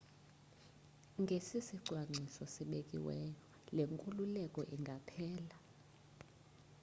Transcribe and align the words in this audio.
ngesisicwangciso 1.21 2.43
sibekiweyo 2.53 3.33
le 3.75 3.83
nkululeko 3.93 4.59
ingaphela 4.75 5.57